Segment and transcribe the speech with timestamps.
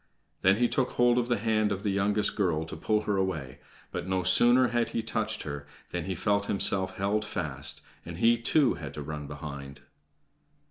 [0.41, 3.59] Then he took hold of the hand of the youngest girl to pull her away;
[3.91, 8.35] but no sooner had he touched her than he felt himself held fast, and he,
[8.35, 9.81] too, had to run behind.